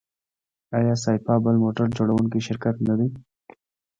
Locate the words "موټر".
1.63-1.87